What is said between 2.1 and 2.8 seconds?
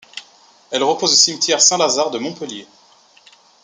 Montpellier.